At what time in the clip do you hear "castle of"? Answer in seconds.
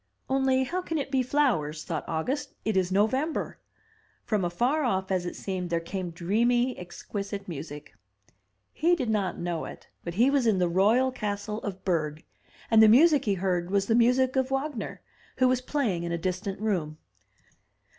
11.11-11.85